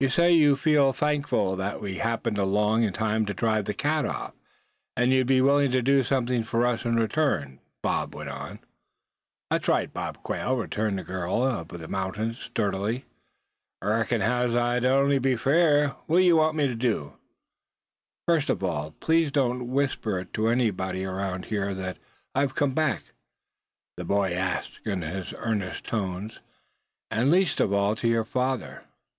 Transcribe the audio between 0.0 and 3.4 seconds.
"You say you feel thankful that we happened along in time to